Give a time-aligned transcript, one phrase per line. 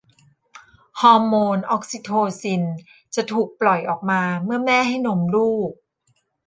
[1.01, 2.09] ฮอร์โมนออกซิโท
[2.41, 2.63] ซิน
[3.15, 5.71] จะถูกปล่อยออกมาเมื่อแม่ให้นมลูก